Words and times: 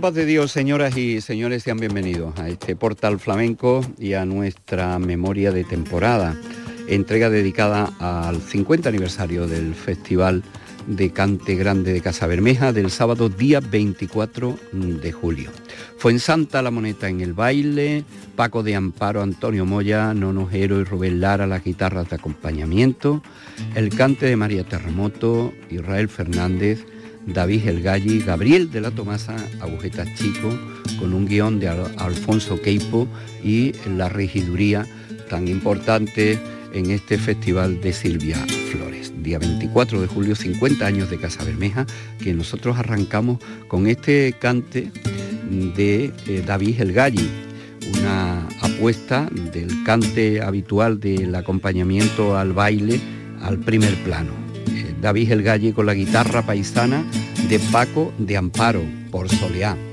Paz 0.00 0.14
de 0.14 0.26
Dios, 0.26 0.52
señoras 0.52 0.96
y 0.96 1.20
señores, 1.20 1.64
sean 1.64 1.78
bienvenidos 1.78 2.38
a 2.38 2.48
este 2.48 2.76
portal 2.76 3.18
flamenco 3.18 3.84
y 3.98 4.12
a 4.12 4.24
nuestra 4.24 4.96
memoria 5.00 5.50
de 5.50 5.64
temporada, 5.64 6.36
entrega 6.86 7.30
dedicada 7.30 7.92
al 7.98 8.40
50 8.40 8.88
aniversario 8.88 9.48
del 9.48 9.74
Festival 9.74 10.44
de 10.86 11.10
Cante 11.10 11.56
Grande 11.56 11.92
de 11.92 12.00
Casa 12.00 12.28
Bermeja 12.28 12.72
del 12.72 12.92
sábado 12.92 13.28
día 13.28 13.58
24 13.58 14.56
de 14.72 15.10
julio. 15.10 15.50
Fue 15.96 16.12
en 16.12 16.20
Santa 16.20 16.62
la 16.62 16.70
Moneta 16.70 17.08
en 17.08 17.20
el 17.20 17.32
baile, 17.32 18.04
Paco 18.36 18.62
de 18.62 18.76
Amparo, 18.76 19.20
Antonio 19.20 19.66
Moya, 19.66 20.14
Nonojero 20.14 20.78
y 20.78 20.84
Rubén 20.84 21.20
Lara 21.20 21.48
las 21.48 21.64
guitarras 21.64 22.08
de 22.08 22.16
acompañamiento, 22.16 23.20
el 23.74 23.88
cante 23.88 24.26
de 24.26 24.36
María 24.36 24.62
Terremoto, 24.62 25.52
Israel 25.70 26.08
Fernández, 26.08 26.84
David 27.32 27.68
El 27.68 27.82
Galli, 27.82 28.20
Gabriel 28.20 28.70
de 28.70 28.80
la 28.80 28.90
Tomasa, 28.90 29.36
Agujetas 29.60 30.08
Chico, 30.14 30.56
con 30.98 31.12
un 31.12 31.26
guion 31.26 31.60
de 31.60 31.68
Alfonso 31.68 32.60
Queipo 32.60 33.06
y 33.42 33.72
la 33.96 34.08
regiduría 34.08 34.86
tan 35.28 35.48
importante 35.48 36.38
en 36.72 36.90
este 36.90 37.18
festival 37.18 37.80
de 37.80 37.92
Silvia 37.92 38.36
Flores. 38.70 39.12
Día 39.22 39.38
24 39.38 40.00
de 40.00 40.06
julio, 40.06 40.34
50 40.34 40.86
años 40.86 41.10
de 41.10 41.18
Casa 41.18 41.44
Bermeja, 41.44 41.86
que 42.22 42.34
nosotros 42.34 42.78
arrancamos 42.78 43.38
con 43.68 43.86
este 43.86 44.34
cante 44.38 44.90
de 45.50 46.12
eh, 46.26 46.42
David 46.46 46.80
El 46.80 46.92
Galli, 46.92 47.28
una 47.98 48.46
apuesta 48.60 49.28
del 49.52 49.82
cante 49.84 50.42
habitual 50.42 51.00
del 51.00 51.34
acompañamiento 51.34 52.36
al 52.36 52.52
baile 52.52 53.00
al 53.40 53.58
primer 53.58 53.94
plano. 54.04 54.47
David 55.00 55.32
El 55.32 55.42
Galle 55.42 55.72
con 55.72 55.86
la 55.86 55.94
guitarra 55.94 56.42
paisana 56.42 57.04
de 57.48 57.58
Paco 57.58 58.12
de 58.18 58.36
Amparo 58.36 58.82
por 59.10 59.28
Soleá. 59.28 59.87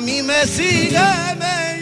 mí 0.00 0.22
me 0.22 0.46
sigue, 0.46 0.98
me 1.38 1.79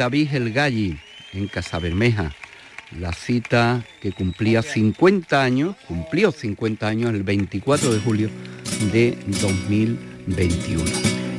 David 0.00 0.32
El 0.32 0.50
Galli 0.54 0.96
en 1.34 1.46
Casabermeja, 1.46 2.32
la 2.98 3.12
cita 3.12 3.84
que 4.00 4.12
cumplía 4.12 4.62
50 4.62 5.42
años, 5.42 5.76
cumplió 5.86 6.32
50 6.32 6.88
años 6.88 7.10
el 7.10 7.22
24 7.22 7.92
de 7.92 8.00
julio 8.00 8.30
de 8.94 9.18
2021. 9.42 10.84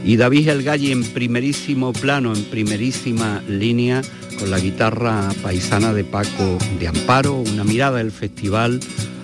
Y 0.05 0.15
David 0.15 0.49
El 0.49 0.61
Galli 0.61 0.91
en 0.91 1.03
primerísimo 1.03 1.91
plano, 1.91 2.35
en 2.35 2.43
primerísima 2.51 3.41
línea, 3.47 4.03
con 4.37 4.51
la 4.51 4.59
guitarra 4.59 5.27
paisana 5.41 5.91
de 5.91 6.03
Paco 6.03 6.59
de 6.79 6.87
Amparo, 6.87 7.37
una 7.37 7.63
mirada 7.63 7.97
del 7.97 8.11
festival 8.11 8.79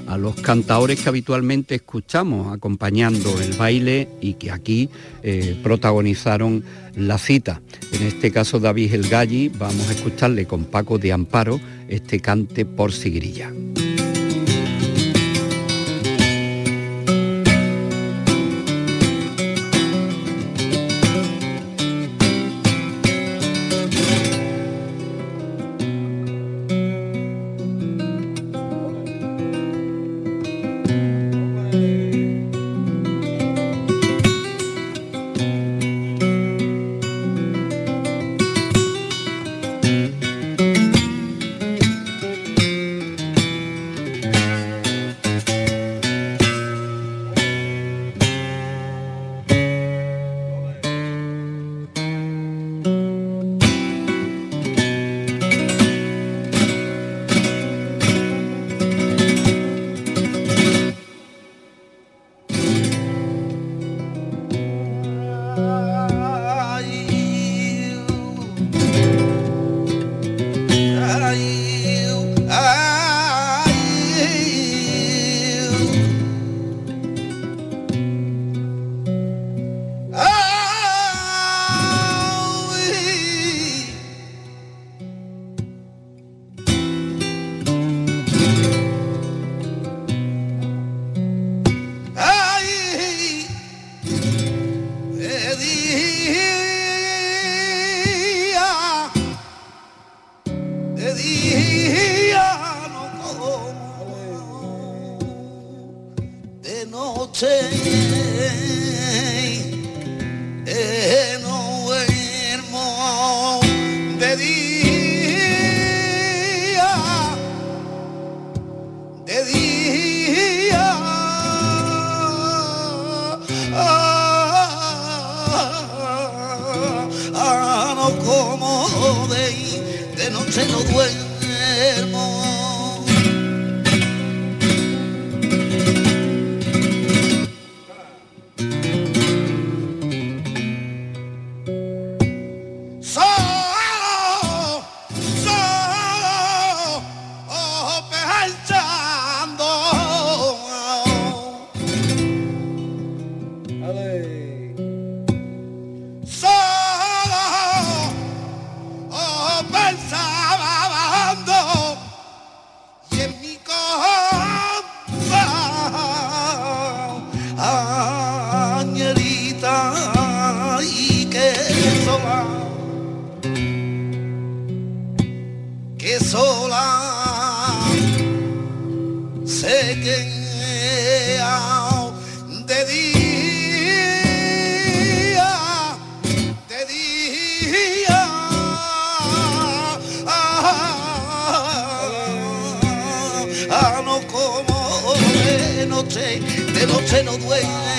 a 0.08 0.18
los 0.18 0.36
cantadores 0.36 1.02
que 1.02 1.10
habitualmente 1.10 1.76
escuchamos 1.76 2.54
acompañando 2.56 3.40
el 3.42 3.54
baile 3.54 4.08
y 4.22 4.34
que 4.34 4.52
aquí 4.52 4.90
eh, 5.24 5.60
protagonizaron 5.64 6.64
la 6.96 7.18
cita. 7.18 7.62
En 7.92 8.04
este 8.04 8.32
caso 8.32 8.60
David 8.60 8.94
El 8.94 9.10
Galli, 9.10 9.50
vamos 9.50 9.90
a 9.90 9.92
escucharle 9.92 10.46
con 10.46 10.66
Paco 10.66 10.98
de 10.98 11.12
Amparo 11.12 11.60
este 11.88 12.20
cante 12.20 12.66
por 12.66 12.92
Sigrilla. 12.92 13.52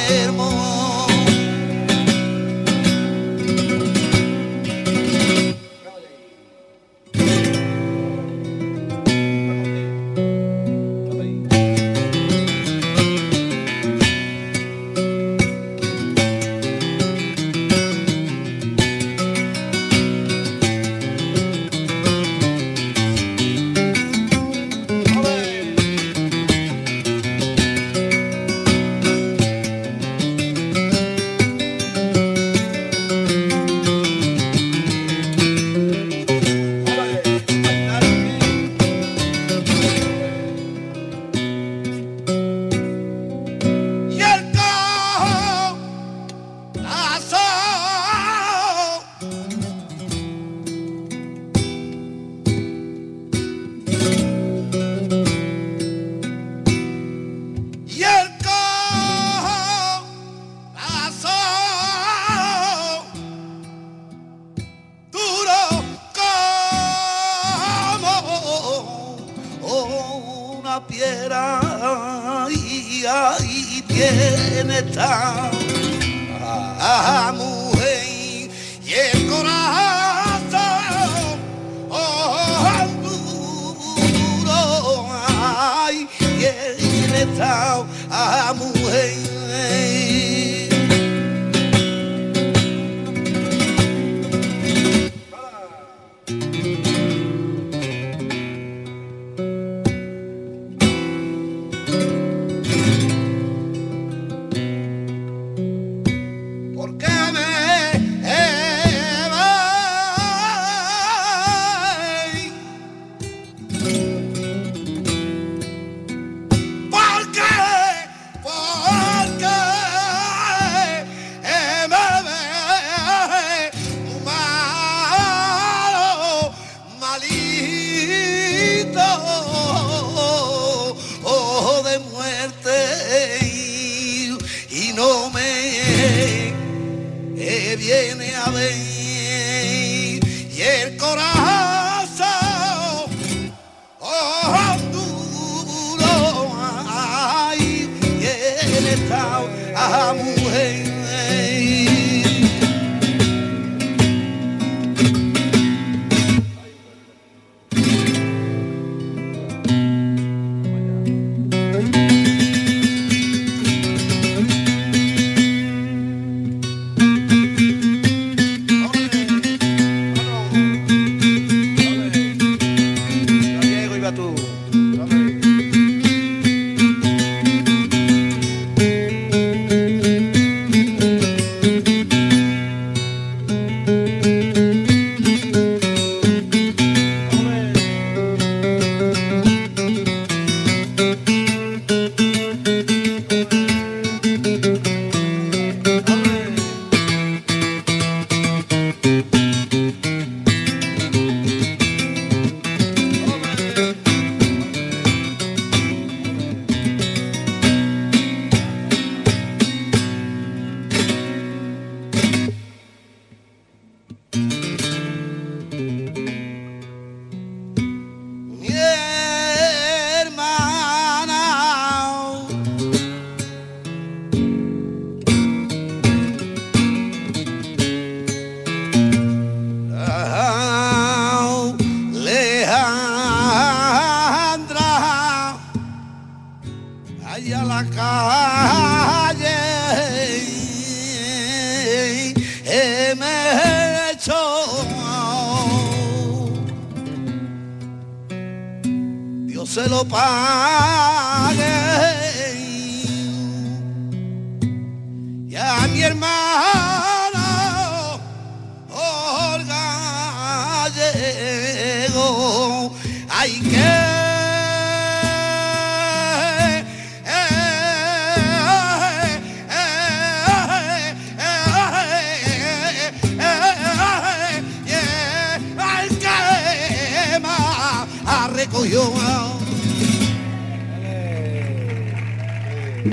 enfermo. 0.09 0.88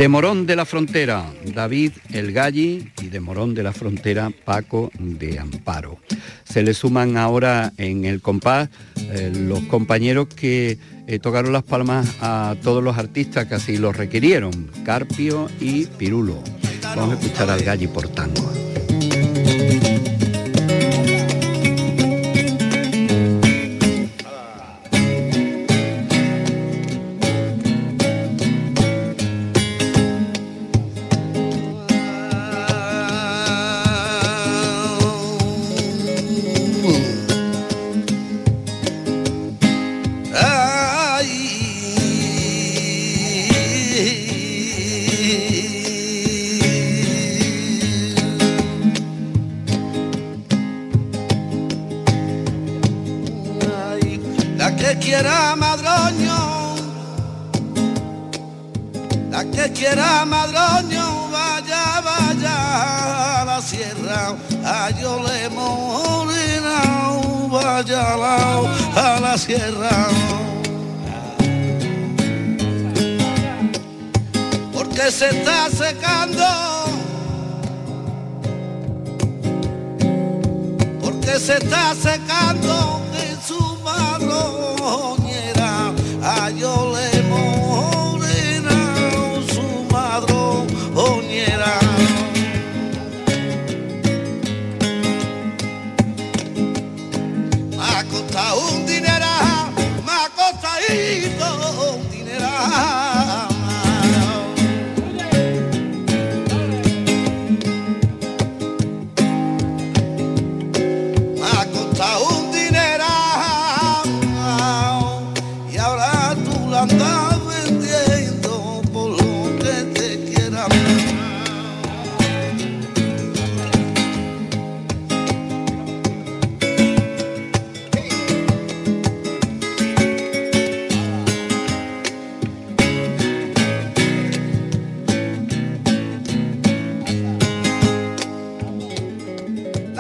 De 0.05 0.09
Morón 0.09 0.45
de 0.45 0.55
la 0.55 0.65
Frontera, 0.65 1.25
David 1.55 1.93
El 2.13 2.31
Galli 2.31 2.91
y 3.01 3.07
de 3.07 3.19
Morón 3.19 3.55
de 3.55 3.63
la 3.63 3.73
Frontera, 3.73 4.29
Paco 4.29 4.91
de 4.99 5.39
Amparo. 5.39 5.97
Se 6.43 6.61
le 6.61 6.75
suman 6.75 7.17
ahora 7.17 7.73
en 7.77 8.05
el 8.05 8.21
compás 8.21 8.69
eh, 9.09 9.33
los 9.35 9.61
compañeros 9.61 10.27
que 10.27 10.77
eh, 11.07 11.17
tocaron 11.17 11.53
las 11.53 11.63
palmas 11.63 12.17
a 12.21 12.55
todos 12.61 12.83
los 12.83 12.99
artistas 12.99 13.47
que 13.47 13.55
así 13.55 13.77
los 13.77 13.97
requirieron, 13.97 14.69
Carpio 14.83 15.49
y 15.59 15.87
Pirulo. 15.87 16.39
Vamos 16.95 17.15
a 17.15 17.19
escuchar 17.19 17.49
al 17.49 17.63
Galli 17.63 17.87
por 17.87 18.07
tango. 18.07 18.53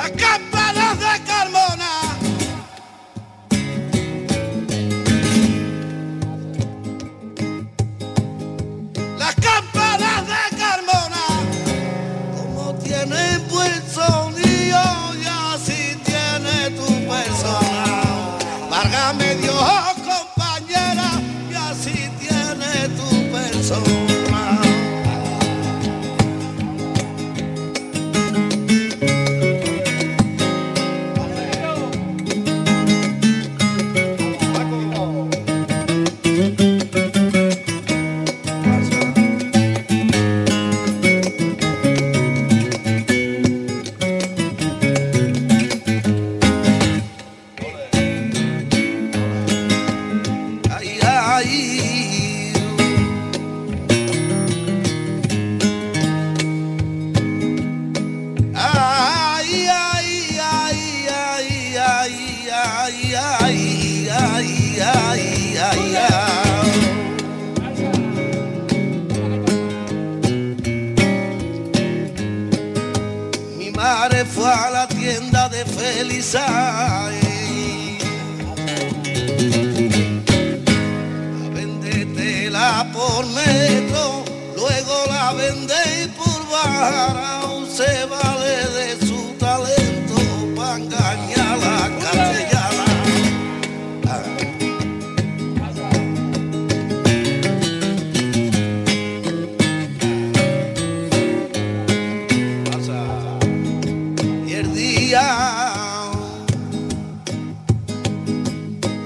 I 0.05 0.09
got 0.11 0.54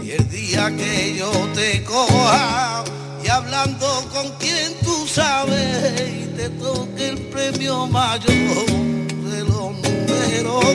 y 0.03 0.11
el 0.11 0.29
día 0.29 0.75
que 0.75 1.15
yo 1.15 1.29
te 1.53 1.83
coja, 1.83 2.83
y 3.23 3.27
hablando 3.27 3.85
con 4.11 4.27
quien 4.39 4.73
tú 4.83 5.05
sabes, 5.07 6.01
y 6.09 6.25
te 6.35 6.49
toque 6.49 7.09
el 7.09 7.17
premio 7.27 7.85
mayor 7.85 8.25
de 8.25 9.43
los 9.43 9.71
números 9.83 10.65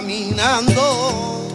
caminando, 0.00 1.46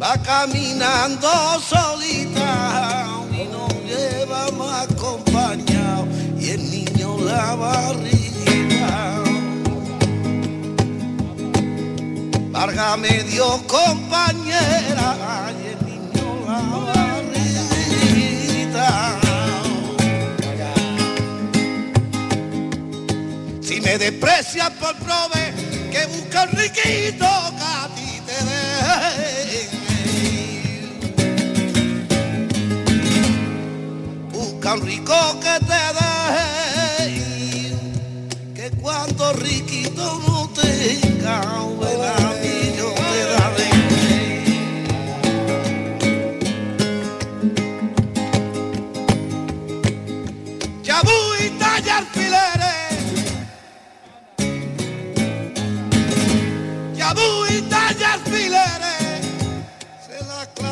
va 0.00 0.16
caminando 0.22 1.28
solita 1.60 3.08
y 3.32 3.44
no 3.48 3.66
lleva 3.84 4.52
más 4.52 4.88
acompañado 4.88 6.06
y 6.38 6.50
el 6.50 6.70
niño 6.70 7.18
la 7.24 7.56
barriga. 7.56 9.22
Válgame 12.52 13.24
Dios 13.24 13.62
compañera 13.66 14.79
Si 23.90 23.98
me 23.98 23.98
desprecias 23.98 24.70
por 24.78 24.94
prove 24.98 25.52
que 25.90 26.06
busca 26.06 26.44
un 26.44 26.50
riquito 26.52 27.26
que 27.58 27.64
a 27.64 27.88
ti 27.96 28.22
te 28.24 28.38
dé. 28.44 29.68
Busca 34.30 34.74
un 34.74 34.80
rico 34.86 35.40
que 35.40 35.58
te 35.66 35.82
dé. 35.98 36.14
Que 38.54 38.70
cuando 38.80 39.32
riquito 39.32 40.04
no 40.24 40.48
tenga, 40.50 41.40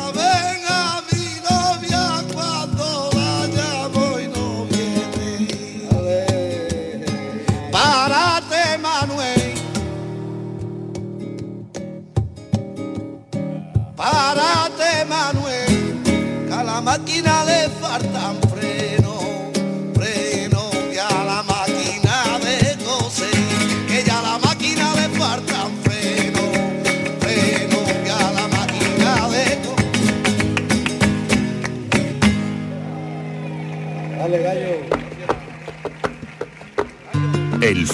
la 0.07 0.58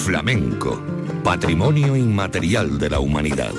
flamenco, 0.06 0.80
patrimonio 1.24 1.96
inmaterial 1.96 2.78
de 2.78 2.90
la 2.90 3.00
humanidad. 3.00 3.50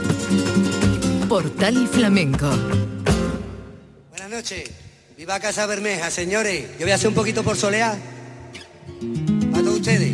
Portal 1.27 1.85
Flamenco. 1.89 2.49
Buenas 4.11 4.29
noches. 4.29 4.71
Viva 5.17 5.41
Casa 5.41 5.65
Bermeja, 5.65 6.09
señores. 6.09 6.69
Yo 6.79 6.85
voy 6.85 6.91
a 6.91 6.95
hacer 6.95 7.09
un 7.09 7.15
poquito 7.15 7.43
por 7.43 7.57
solear. 7.57 7.97
Para 9.51 9.61
todos 9.61 9.75
ustedes. 9.75 10.13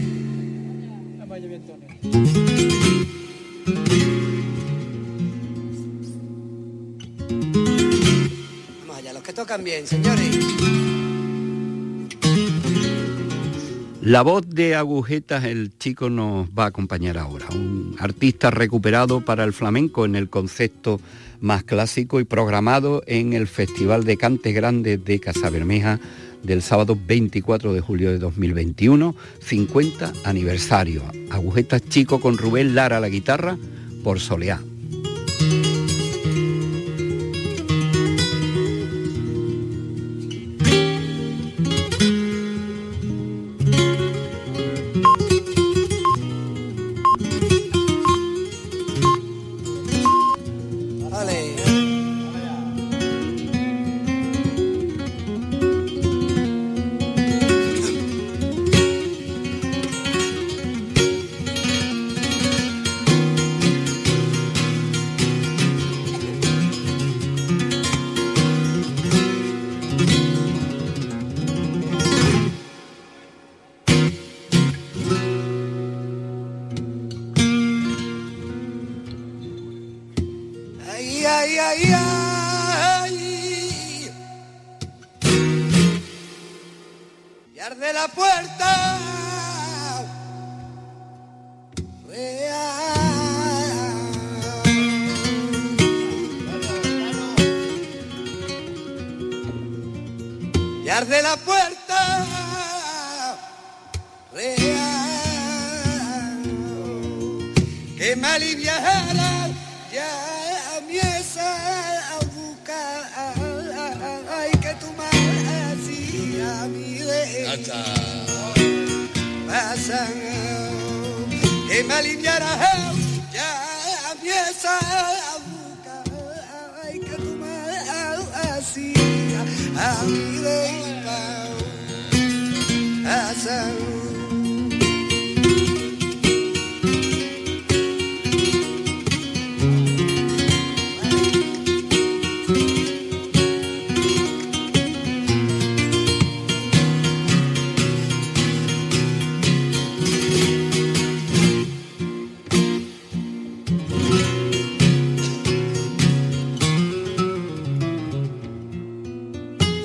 Vamos 8.80 8.98
allá, 8.98 9.13
los 9.13 9.22
que 9.22 9.34
tocan 9.34 9.63
bien, 9.63 9.86
señores. 9.86 10.73
La 14.06 14.22
voz 14.22 14.46
de 14.50 14.76
Agujetas, 14.76 15.46
el 15.46 15.78
chico 15.78 16.10
nos 16.10 16.50
va 16.50 16.66
a 16.66 16.68
acompañar 16.68 17.18
ahora, 17.18 17.48
un 17.54 17.96
artista 18.00 18.52
recuperado 18.52 19.22
para 19.22 19.46
el 19.46 19.54
flamenco 19.54 20.04
en 20.04 20.18
el 20.18 20.30
concepto 20.30 21.00
más 21.39 21.63
clásico 21.63 22.20
y 22.20 22.26
programado 22.26 23.02
en 23.08 23.32
el 23.32 23.48
Festival 23.48 24.04
de 24.04 24.18
Cantes 24.18 24.54
Grandes 24.54 25.06
de 25.06 25.22
Casabermeja 25.22 26.02
del 26.44 26.62
sábado 26.62 26.98
24 27.02 27.72
de 27.72 27.80
julio 27.80 28.12
de 28.12 28.20
2021, 28.20 29.16
50 29.39 30.12
aniversario. 30.26 31.02
Agujetas 31.30 31.82
Chico 31.88 32.20
con 32.20 32.38
Rubén 32.38 32.76
Lara 32.76 33.00
la 33.00 33.08
guitarra 33.08 33.58
por 34.04 34.20
Soleá. 34.20 34.60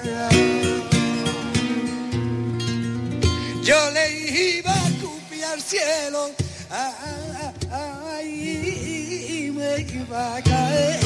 Yo 3.61 3.91
le 3.91 4.05
iba 4.57 4.73
a 4.73 4.89
copiar 5.01 5.59
cielo. 5.59 6.31
Ay, 7.69 9.51
me 9.53 9.81
iba 9.81 10.37
a 10.37 10.41
caer 10.41 10.99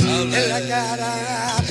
en 0.00 0.48
la 0.48 0.60
cara. 0.66 1.61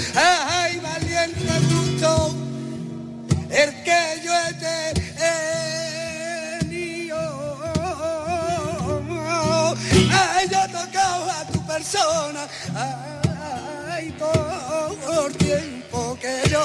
Persona. 11.81 12.47
Ay, 12.75 14.11
por 14.19 15.31
tiempo 15.33 16.17
que 16.21 16.49
yo 16.49 16.61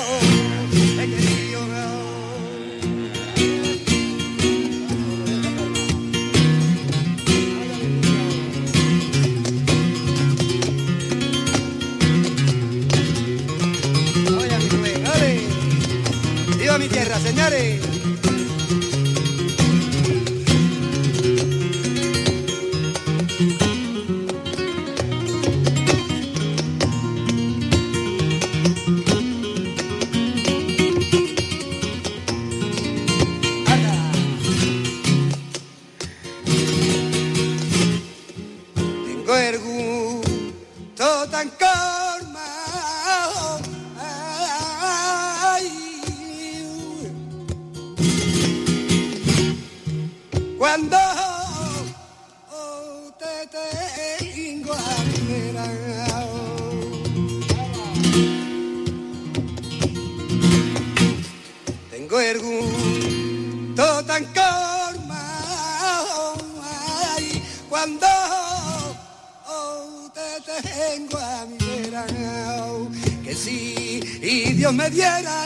he 1.00 1.06
querido. 1.08 1.60
Oye, 14.38 14.58
mi 14.58 14.68
Rubén, 14.68 15.06
ole. 15.06 16.58
¡Viva 16.58 16.78
mi 16.78 16.88
tierra, 16.88 17.18
señores! 17.20 17.75
Cuando 67.68 68.06
oh, 69.48 70.10
te 70.14 70.62
tengo 70.62 71.18
a 71.18 71.46
mi 71.46 71.58
que 73.24 73.34
si 73.34 74.00
y 74.22 74.52
Dios 74.52 74.72
me 74.72 74.88
diera 74.90 75.44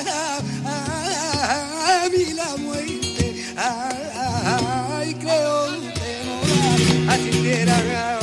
a 0.65 2.09
mí 2.11 2.35
la 2.35 2.57
muerte, 2.59 3.45
ay, 3.57 5.15
creo 5.15 5.67
que 5.95 6.23
no 6.27 7.07
la 7.07 7.13
asistiera. 7.15 8.20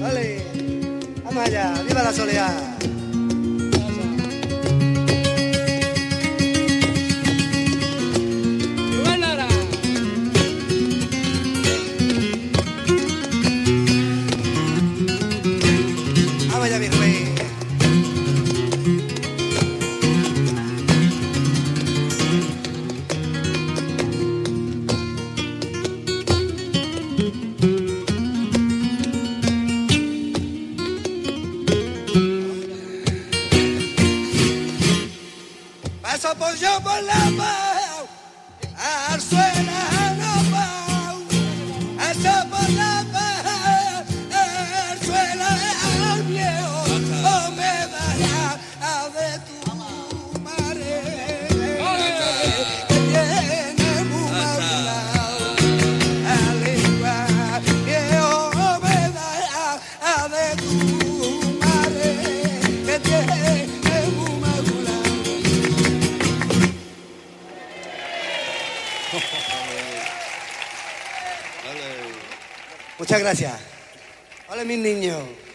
Vale, 0.00 0.42
vamos 1.24 1.44
allá, 1.44 1.74
viva 1.86 2.02
la 2.02 2.12
soledad. 2.12 2.69
Gracias. 73.30 73.60
Hola. 74.48 74.64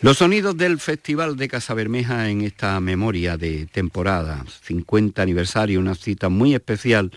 Los 0.01 0.19
sonidos 0.19 0.55
del 0.55 0.79
Festival 0.79 1.35
de 1.35 1.49
Casabermeja 1.49 2.29
en 2.29 2.39
esta 2.41 2.79
memoria 2.79 3.35
de 3.35 3.65
temporada, 3.65 4.45
50 4.63 5.21
aniversario, 5.21 5.81
una 5.81 5.95
cita 5.95 6.29
muy 6.29 6.55
especial 6.55 7.11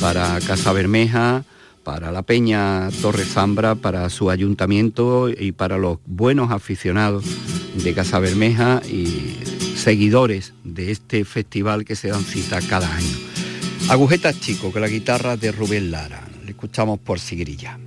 para 0.00 0.38
Casabermeja, 0.40 1.44
para 1.84 2.10
la 2.10 2.22
Peña 2.22 2.88
Torre 3.02 3.26
Zambra, 3.26 3.74
para 3.74 4.08
su 4.08 4.30
ayuntamiento 4.30 5.28
y 5.28 5.52
para 5.52 5.76
los 5.76 5.98
buenos 6.06 6.52
aficionados 6.52 7.26
de 7.74 7.92
Casabermeja 7.92 8.80
y 8.88 9.36
seguidores 9.76 10.54
de 10.64 10.90
este 10.90 11.26
festival 11.26 11.84
que 11.84 11.96
se 11.96 12.08
dan 12.08 12.24
cita 12.24 12.60
cada 12.62 12.94
año. 12.96 13.16
Agujetas 13.90 14.40
Chico, 14.40 14.72
con 14.72 14.80
la 14.80 14.88
guitarra 14.88 15.36
de 15.36 15.52
Rubén 15.52 15.90
Lara. 15.90 16.26
Le 16.46 16.52
escuchamos 16.52 16.98
por 16.98 17.20
Sigrilla. 17.20 17.78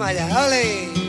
Vamos 0.00 0.16
allá, 0.16 0.46
ole. 0.46 0.88
Te 0.94 0.99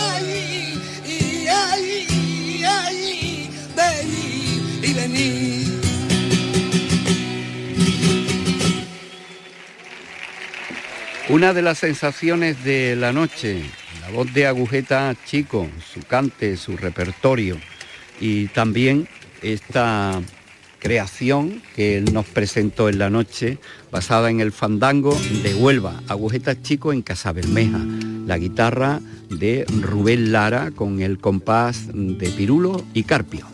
ay, 0.00 1.48
ay, 1.48 2.64
ay, 2.64 3.50
vení 3.76 4.60
y 4.82 4.94
vení. 4.94 5.80
Una 11.28 11.52
de 11.52 11.62
las 11.62 11.78
sensaciones 11.78 12.64
de 12.64 12.96
la 12.96 13.12
noche, 13.12 13.62
la 14.00 14.10
voz 14.10 14.32
de 14.34 14.46
Agujeta 14.46 15.14
Chico, 15.26 15.68
su 15.92 16.00
cante, 16.02 16.56
su 16.56 16.76
repertorio 16.76 17.56
y 18.20 18.46
también 18.48 19.08
esta 19.40 20.20
creación 20.80 21.62
que 21.76 21.98
él 21.98 22.12
nos 22.12 22.26
presentó 22.26 22.88
en 22.88 22.98
la 22.98 23.10
noche 23.10 23.58
basada 23.92 24.30
en 24.30 24.40
el 24.40 24.50
fandango 24.50 25.16
de 25.42 25.54
Huelva, 25.54 26.02
Agujeta 26.08 26.60
Chico 26.60 26.92
en 26.92 27.02
Casabermeja, 27.02 27.78
la 28.26 28.38
guitarra 28.38 29.00
de 29.28 29.64
Rubén 29.80 30.32
Lara 30.32 30.72
con 30.72 31.00
el 31.00 31.18
compás 31.18 31.86
de 31.92 32.28
Pirulo 32.30 32.82
y 32.94 33.04
Carpio. 33.04 33.46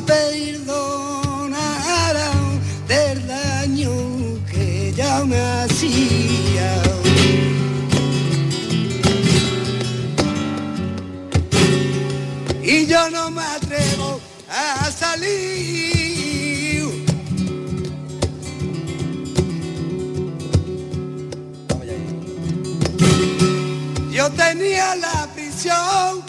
La 0.00 0.06
perdonara 0.06 1.60
del 2.88 3.26
daño 3.26 3.90
que 4.50 4.88
ella 4.88 5.24
me 5.24 5.38
hacía. 5.38 6.82
Y 12.62 12.86
yo 12.86 13.10
no 13.10 13.30
me 13.30 13.42
atrevo 13.42 14.20
a 14.48 14.90
salir. 14.90 15.60
Yo 24.12 24.30
tenía 24.32 24.96
la 24.96 25.28
prisión 25.34 26.19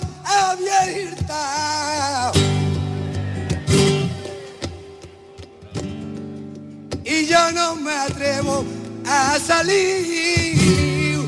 yo 7.41 7.51
no 7.51 7.75
me 7.75 7.91
atrevo 7.91 8.63
a 9.07 9.37
salir. 9.39 11.19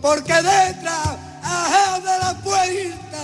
Porque 0.00 0.34
detrás 0.34 1.18
de 2.02 2.18
la 2.24 2.34
puerta 2.42 3.22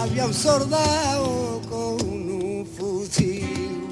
había 0.00 0.26
un 0.26 0.34
soldado 0.34 1.60
con 1.68 1.96
un 2.02 2.66
fusil. 2.76 3.88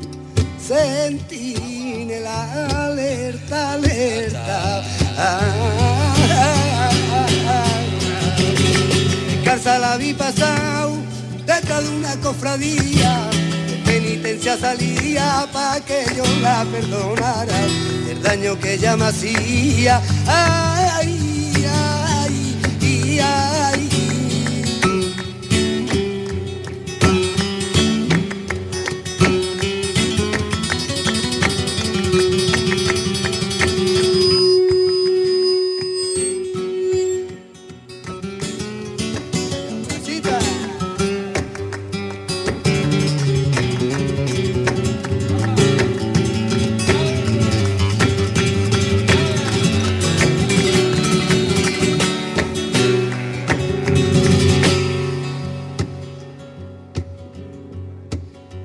Sentinela, 0.58 2.38
alerta, 2.86 3.72
alerta. 3.72 4.82
Descalza 9.26 9.78
la 9.78 9.96
vi 9.96 10.14
pasado 10.14 10.92
detrás 11.46 11.82
de 11.82 11.88
una 11.90 12.16
cofradía. 12.16 13.30
Penitencia 14.00 14.56
salía 14.56 15.46
pa' 15.52 15.78
que 15.80 16.06
yo 16.16 16.24
la 16.40 16.64
perdonara 16.72 17.58
el 18.08 18.22
daño 18.22 18.58
que 18.58 18.74
ella 18.74 18.96
me 18.96 19.04
hacía. 19.04 20.00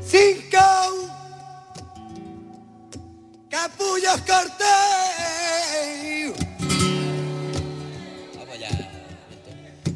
Cinco 0.08 0.60
capullos 3.50 4.22
cortés. 4.28 4.66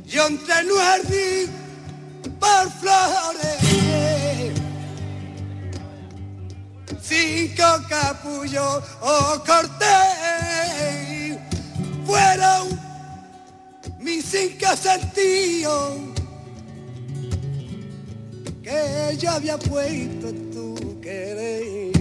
Yo 0.05 0.25
entré 0.25 0.59
en 0.61 0.71
un 0.71 0.77
jardín 0.79 1.49
por 2.39 2.71
flores. 2.79 3.59
Cinco 7.01 7.63
capullos 7.87 8.83
oh, 9.01 9.43
cortés 9.45 11.37
fueron 12.05 12.79
mis 13.99 14.25
cinco 14.25 14.75
sentidos 14.75 16.08
que 18.69 19.17
yo 19.17 19.31
había 19.31 19.57
puesto 19.57 20.31
tu 20.53 20.99
querer. 21.01 21.91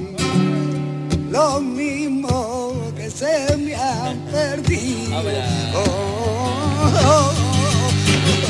Lo 1.31 1.61
mismo 1.61 2.93
que 2.97 3.11
se 3.11 3.57
me 3.57 3.75
han 3.75 4.19
perdido. 4.27 5.19
Oh, 5.75 6.91
oh, 7.05 7.33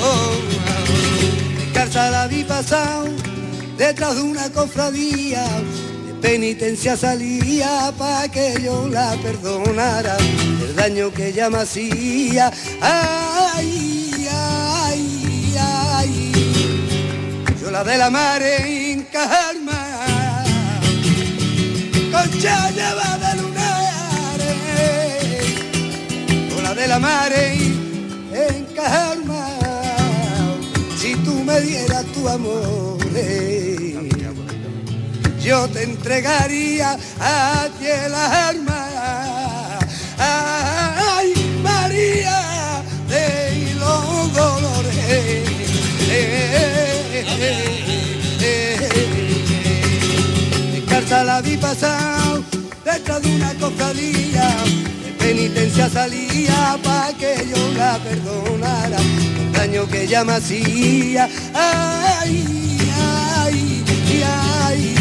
oh, 0.02 0.04
oh. 0.04 0.48
La 1.94 2.28
vi 2.28 2.44
pasado 2.44 3.08
detrás 3.76 4.16
de 4.16 4.22
una 4.22 4.50
cofradía. 4.50 5.44
De 6.06 6.14
penitencia 6.20 6.96
salía 6.96 7.92
pa' 7.96 8.28
que 8.28 8.54
yo 8.62 8.88
la 8.88 9.16
perdonara 9.22 10.16
el 10.62 10.76
daño 10.76 11.12
que 11.12 11.28
ella 11.28 11.50
me 11.50 11.58
hacía. 11.58 12.52
Ay, 12.80 13.87
la 17.78 17.84
de 17.84 17.96
la 17.96 18.10
mare 18.10 18.90
en 18.90 19.02
calma, 19.04 19.80
concha 22.10 22.70
lleva 22.70 23.10
de 23.22 23.32
lunares, 23.40 24.56
yo 26.50 26.60
la 26.60 26.74
de 26.74 26.88
la 26.88 26.98
mare 26.98 27.52
en 28.32 28.64
calma, 28.74 29.46
si 30.96 31.14
tú 31.24 31.34
me 31.44 31.44
me 31.44 31.60
diera 31.60 32.02
tu 32.14 32.28
amor, 32.28 32.98
yo 35.40 35.68
te 35.68 35.84
entregaría 35.84 36.98
a 37.20 37.68
ti 37.78 37.86
el 37.86 38.14
alma. 38.14 38.88
Ay, 40.18 41.32
María 41.62 42.82
de 43.08 43.74
los 43.76 44.34
dolores. 44.34 45.48
Descarta 50.72 51.24
la 51.24 51.40
vi 51.40 51.56
pasar 51.56 52.40
detrás 52.84 53.22
de 53.22 53.34
una 53.36 53.54
cofradía 53.54 54.48
penitencia 55.28 55.90
salía 55.90 56.78
pa' 56.82 57.12
que 57.18 57.34
yo 57.50 57.62
la 57.76 57.98
perdonara 57.98 58.96
el 58.98 59.52
daño 59.52 59.86
que 59.86 60.04
ella 60.04 60.24
me 60.24 60.32
hacía. 60.34 61.28
Ay, 61.54 62.78
ay, 63.42 63.84
ay, 64.66 64.94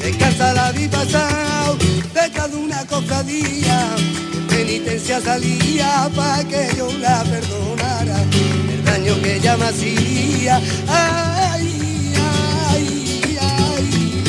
descansa 0.00 0.54
la 0.54 0.72
vi 0.72 0.88
pasado 0.88 1.76
detrás 2.14 2.50
de 2.50 2.56
una 2.56 2.86
cofradía. 2.86 3.78
penitencia 4.48 5.20
salía 5.20 6.08
pa' 6.16 6.42
que 6.44 6.62
yo 6.78 6.88
la 6.98 7.22
perdonara 7.24 8.18
que 9.02 9.36
ella 9.36 9.56
me 9.56 9.64
hacía. 9.64 10.60
Ay, 10.86 12.14
ay, 12.70 13.36
ay. 13.40 14.24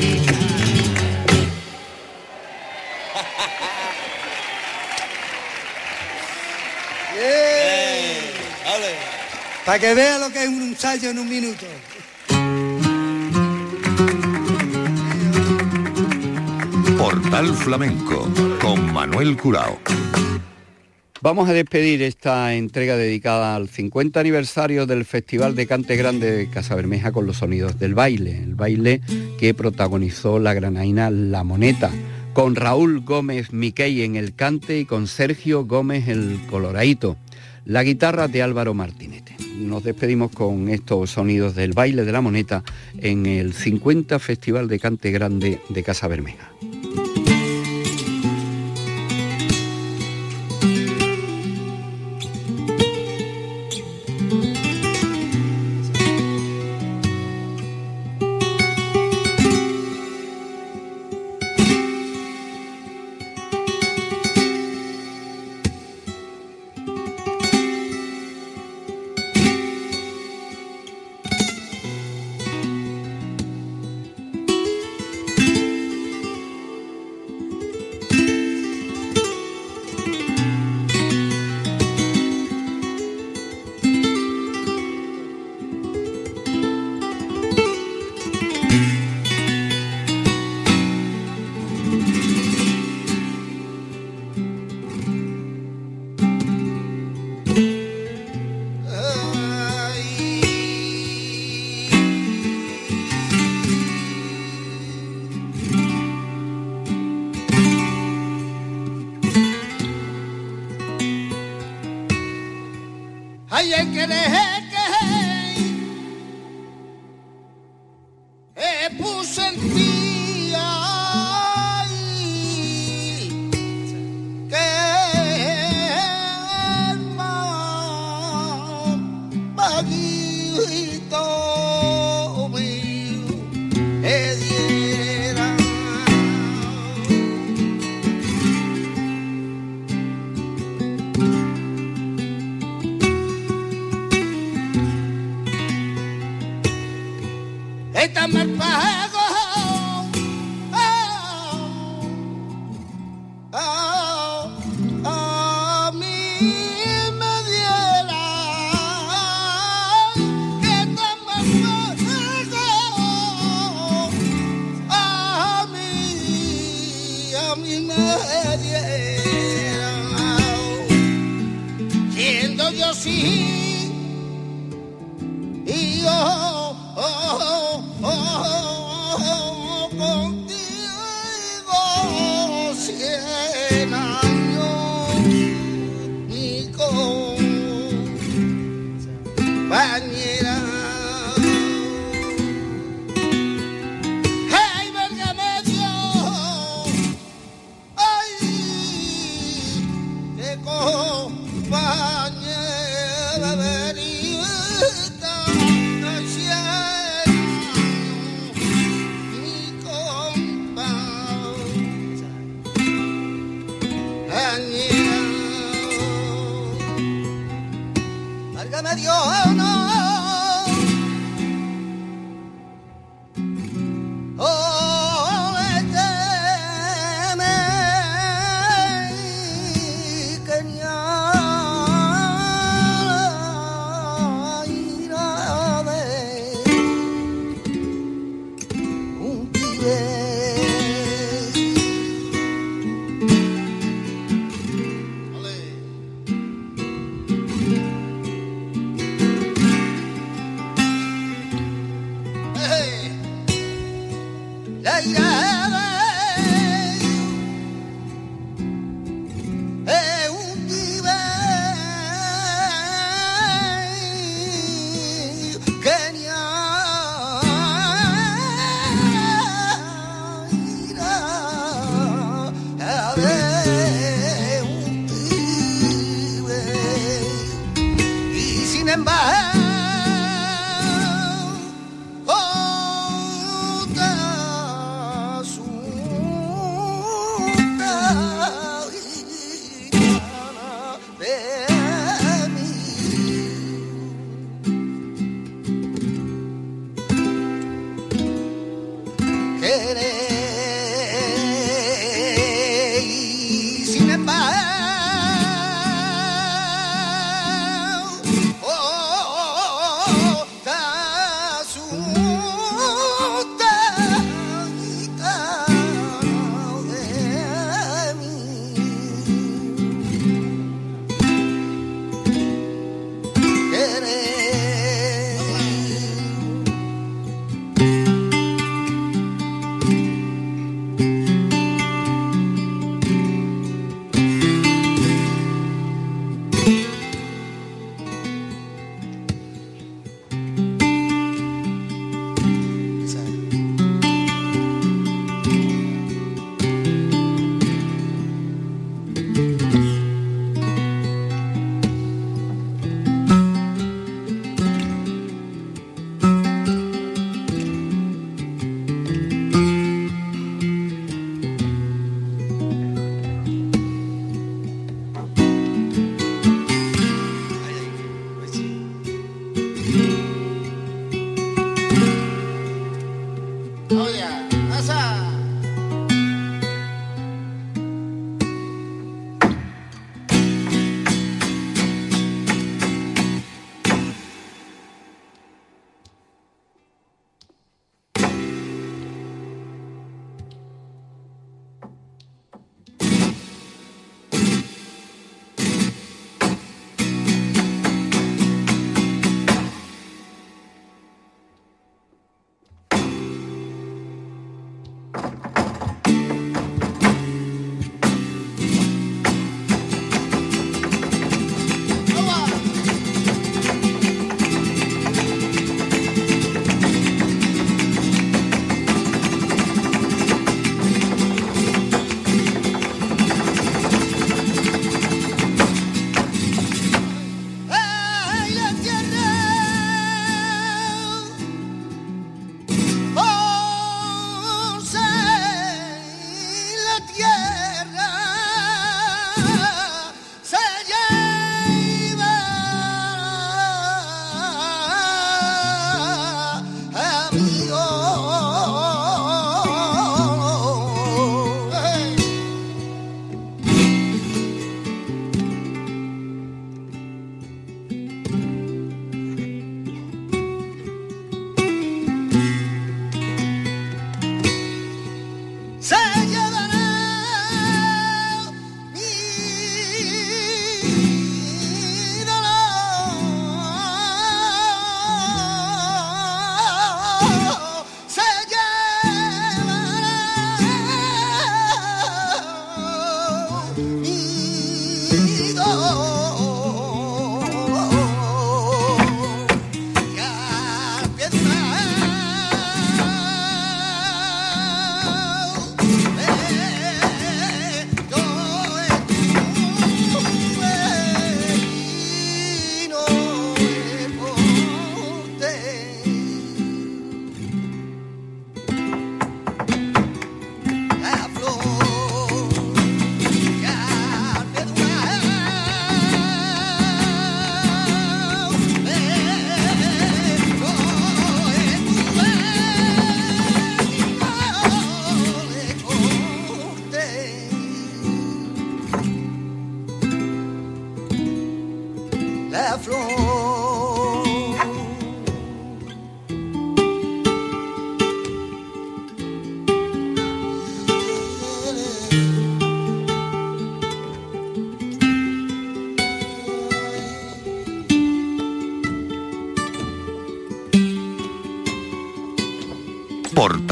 Para 9.66 9.78
que 9.78 9.94
vea 9.94 10.18
lo 10.18 10.30
que 10.30 10.44
es 10.44 10.48
un 10.48 10.62
ensayo 10.62 11.10
en 11.10 11.18
un 11.18 11.28
minuto. 11.28 11.66
Portal 16.96 17.54
Flamenco 17.56 18.28
con 18.60 18.92
Manuel 18.92 19.36
Curao. 19.36 19.78
Vamos 21.22 21.50
a 21.50 21.52
despedir 21.52 22.00
esta 22.00 22.54
entrega 22.54 22.96
dedicada 22.96 23.54
al 23.54 23.68
50 23.68 24.18
aniversario 24.18 24.86
del 24.86 25.04
Festival 25.04 25.54
de 25.54 25.66
Cante 25.66 25.96
Grande 25.96 26.30
de 26.30 26.48
Casabermeja 26.48 27.12
con 27.12 27.26
los 27.26 27.36
sonidos 27.36 27.78
del 27.78 27.94
baile, 27.94 28.42
el 28.42 28.54
baile 28.54 29.02
que 29.38 29.52
protagonizó 29.52 30.38
la 30.38 30.54
granaina 30.54 31.10
La 31.10 31.44
Moneta, 31.44 31.90
con 32.32 32.56
Raúl 32.56 33.00
Gómez 33.00 33.52
Miquey 33.52 34.00
en 34.00 34.16
el 34.16 34.34
cante 34.34 34.78
y 34.78 34.86
con 34.86 35.06
Sergio 35.06 35.66
Gómez 35.66 36.08
el 36.08 36.40
coloraito, 36.48 37.18
la 37.66 37.82
guitarra 37.82 38.26
de 38.26 38.40
Álvaro 38.40 38.72
Martinete. 38.72 39.36
Nos 39.58 39.84
despedimos 39.84 40.30
con 40.30 40.70
estos 40.70 41.10
sonidos 41.10 41.54
del 41.54 41.72
baile 41.72 42.06
de 42.06 42.12
la 42.12 42.22
moneta 42.22 42.64
en 42.96 43.26
el 43.26 43.52
50 43.52 44.18
Festival 44.20 44.68
de 44.68 44.78
Cante 44.78 45.10
Grande 45.10 45.60
de 45.68 45.82
Casa 45.82 46.08
Bermeja. 46.08 46.50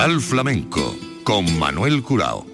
Portal 0.08 0.22
Flamenco 0.22 0.96
con 1.22 1.58
Manuel 1.58 2.02
Curao. 2.02 2.47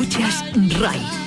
Escuchas 0.00 0.42
RAI 0.80 1.19